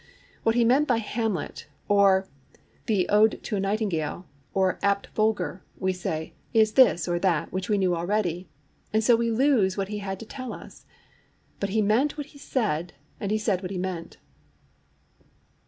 What 0.41 0.55
he 0.55 0.61
[Pg 0.61 0.65
30] 0.65 0.67
meant 0.69 0.87
by 0.87 0.97
Hamlet, 0.97 1.67
or 1.87 2.27
the 2.87 3.07
Ode 3.09 3.39
to 3.43 3.55
a 3.55 3.59
Nightingale, 3.59 4.25
or 4.51 4.79
Abt 4.81 5.09
Vogler, 5.13 5.63
we 5.77 5.93
say, 5.93 6.33
is 6.55 6.71
this 6.73 7.07
or 7.07 7.19
that 7.19 7.51
which 7.53 7.69
we 7.69 7.77
knew 7.77 7.95
already; 7.95 8.49
and 8.91 9.03
so 9.03 9.15
we 9.15 9.29
lose 9.29 9.77
what 9.77 9.89
he 9.89 9.99
had 9.99 10.19
to 10.19 10.25
tell 10.25 10.53
us. 10.53 10.87
But 11.59 11.69
he 11.69 11.83
meant 11.83 12.17
what 12.17 12.25
he 12.33 12.39
said, 12.39 12.93
and 13.19 13.39
said 13.39 13.61
what 13.61 13.69
he 13.69 13.77
meant. 13.77 14.17